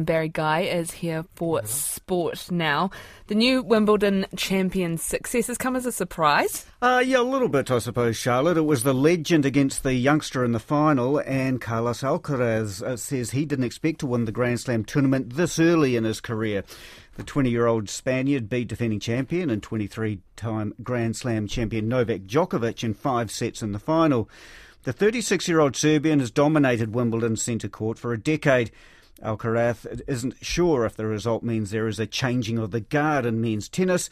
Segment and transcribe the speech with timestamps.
[0.00, 2.88] Barry Guy is here for sport now.
[3.26, 6.64] The new Wimbledon champion's success has come as a surprise.
[6.80, 8.56] Uh, yeah, a little bit, I suppose, Charlotte.
[8.56, 13.32] It was the legend against the youngster in the final, and Carlos Alcaraz uh, says
[13.32, 16.62] he didn't expect to win the Grand Slam tournament this early in his career.
[17.16, 22.20] The 20 year old Spaniard beat defending champion and 23 time Grand Slam champion Novak
[22.20, 24.30] Djokovic in five sets in the final.
[24.84, 28.70] The 36 year old Serbian has dominated Wimbledon's centre court for a decade.
[29.22, 33.40] Alcaraz isn't sure if the result means there is a changing of the guard in
[33.40, 34.08] men's tennis,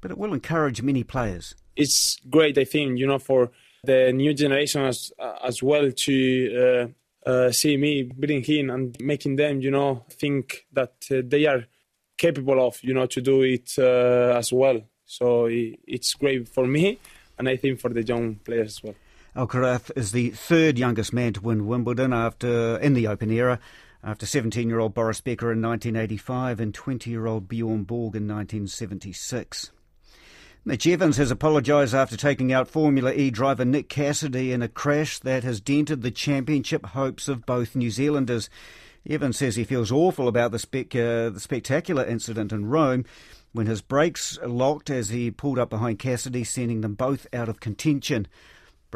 [0.00, 1.54] but it will encourage many players.
[1.76, 3.50] It's great, I think, you know, for
[3.84, 5.12] the new generation as,
[5.44, 6.92] as well to
[7.26, 11.46] uh, uh, see me beating in and making them, you know, think that uh, they
[11.46, 11.64] are
[12.18, 14.80] capable of, you know, to do it uh, as well.
[15.04, 16.98] So it's great for me
[17.38, 18.94] and I think for the young players as well.
[19.36, 23.60] Alcaraz is the third youngest man to win Wimbledon after in the Open era
[24.06, 28.28] after 17 year old Boris Becker in 1985 and 20 year old Bjorn Borg in
[28.28, 29.72] 1976.
[30.64, 35.18] Mitch Evans has apologised after taking out Formula E driver Nick Cassidy in a crash
[35.18, 38.48] that has dented the championship hopes of both New Zealanders.
[39.08, 43.04] Evans says he feels awful about the, spec- uh, the spectacular incident in Rome
[43.52, 47.60] when his brakes locked as he pulled up behind Cassidy, sending them both out of
[47.60, 48.28] contention.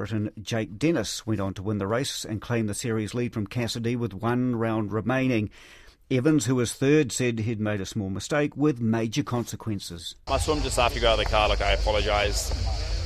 [0.00, 3.46] Briton Jake Dennis went on to win the race and claim the series lead from
[3.46, 5.50] Cassidy with one round remaining.
[6.10, 10.14] Evans, who was third, said he'd made a small mistake with major consequences.
[10.26, 12.50] I saw him just after you got out of the car, like I apologise.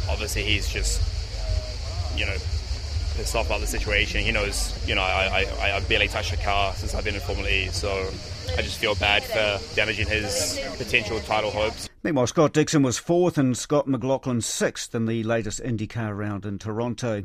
[0.09, 1.03] Obviously, he's just,
[2.17, 2.37] you know,
[3.15, 4.21] pissed off about the situation.
[4.21, 7.21] He knows, you know, I, I, I barely touched the car since I've been in
[7.21, 7.89] Formula E, so
[8.57, 11.89] I just feel bad for damaging his potential title hopes.
[12.03, 16.59] Meanwhile, Scott Dixon was fourth and Scott McLaughlin sixth in the latest IndyCar round in
[16.59, 17.25] Toronto.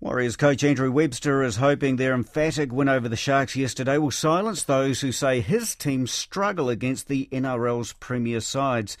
[0.00, 4.64] Warriors coach Andrew Webster is hoping their emphatic win over the Sharks yesterday will silence
[4.64, 8.98] those who say his team struggle against the NRL's premier sides.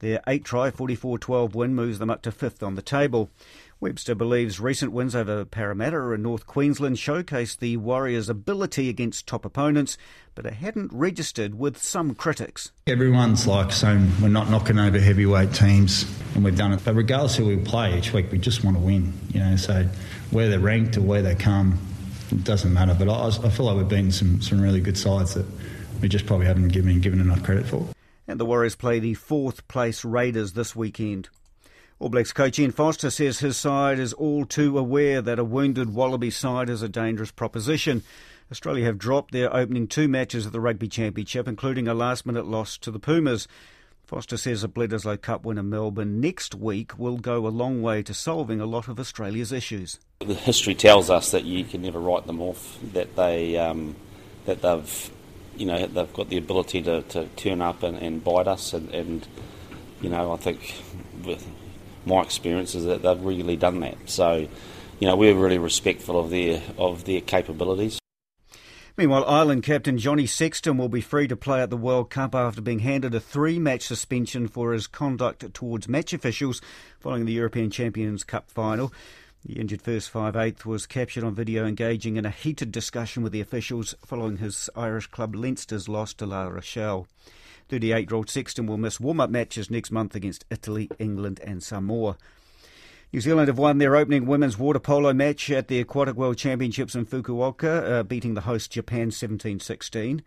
[0.00, 3.30] Their 8 try 44 12 win moves them up to fifth on the table.
[3.78, 9.44] Webster believes recent wins over Parramatta and North Queensland showcased the Warriors' ability against top
[9.44, 9.98] opponents,
[10.34, 12.72] but it hadn't registered with some critics.
[12.86, 16.80] Everyone's like saying we're not knocking over heavyweight teams, and we've done it.
[16.86, 19.12] But regardless who we play each week, we just want to win.
[19.34, 19.86] You know, so
[20.30, 21.78] where they're ranked or where they come,
[22.30, 22.96] it doesn't matter.
[22.98, 25.44] But I, I feel like we've beaten some, some really good sides that
[26.00, 27.86] we just probably haven't given, given enough credit for.
[28.26, 31.28] And the Warriors play the fourth place Raiders this weekend.
[31.98, 35.94] All Blacks coach Ian Foster says his side is all too aware that a wounded
[35.94, 38.02] Wallaby side is a dangerous proposition.
[38.52, 42.46] Australia have dropped their opening two matches of the Rugby Championship, including a last minute
[42.46, 43.48] loss to the Pumas.
[44.04, 48.02] Foster says a Bledisloe Cup win in Melbourne next week will go a long way
[48.02, 49.98] to solving a lot of Australia's issues.
[50.20, 53.96] The history tells us that you can never write them off, that, they, um,
[54.44, 55.10] that they've,
[55.56, 58.74] you know, they've got the ability to, to turn up and, and bite us.
[58.74, 59.26] And, and,
[60.02, 60.74] you know, I think
[62.06, 63.96] my experience is that they've really done that.
[64.06, 64.48] So,
[65.00, 67.98] you know, we're really respectful of their of their capabilities.
[68.96, 72.62] Meanwhile, Ireland captain Johnny Sexton will be free to play at the World Cup after
[72.62, 76.62] being handed a three match suspension for his conduct towards match officials
[76.98, 78.90] following the European Champions Cup final.
[79.44, 83.32] The injured first five eighth was captured on video engaging in a heated discussion with
[83.32, 87.06] the officials following his Irish club Leinster's loss to La Rochelle.
[87.68, 91.62] 38 year old Sexton will miss warm up matches next month against Italy, England, and
[91.62, 92.16] Samoa.
[93.12, 96.94] New Zealand have won their opening women's water polo match at the Aquatic World Championships
[96.94, 100.22] in Fukuoka, uh, beating the host Japan 17 16.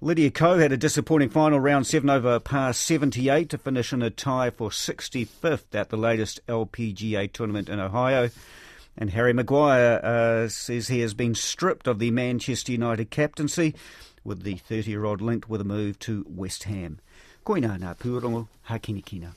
[0.00, 4.10] Lydia Ko had a disappointing final round 7 over par 78 to finish in a
[4.10, 8.30] tie for 65th at the latest LPGA tournament in Ohio.
[8.96, 13.74] And Harry Maguire uh, says he has been stripped of the Manchester United captaincy
[14.28, 16.98] with the 30 year old linked with a move to West Ham.
[17.46, 19.32] Koina ngā pūrongo, hakini kina.